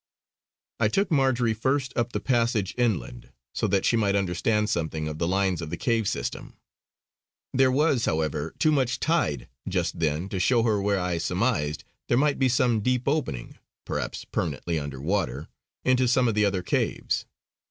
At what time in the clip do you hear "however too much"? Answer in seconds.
8.05-8.99